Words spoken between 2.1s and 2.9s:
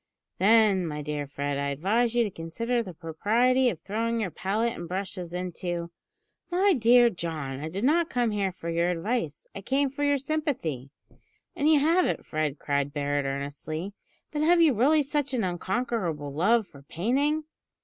you to consider